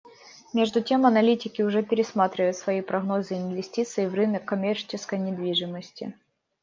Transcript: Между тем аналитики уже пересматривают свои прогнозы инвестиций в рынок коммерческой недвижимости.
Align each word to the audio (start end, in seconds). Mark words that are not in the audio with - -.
Между 0.51 0.81
тем 0.81 1.05
аналитики 1.05 1.61
уже 1.61 1.83
пересматривают 1.83 2.57
свои 2.57 2.81
прогнозы 2.81 3.35
инвестиций 3.35 4.09
в 4.09 4.15
рынок 4.15 4.43
коммерческой 4.45 5.19
недвижимости. 5.19 6.15